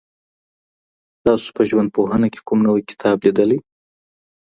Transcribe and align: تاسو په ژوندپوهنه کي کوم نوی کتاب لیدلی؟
تاسو 1.23 1.47
په 1.55 1.61
ژوندپوهنه 1.69 2.27
کي 2.33 2.39
کوم 2.47 2.59
نوی 2.67 2.83
کتاب 2.91 3.17
لیدلی؟ 3.25 3.59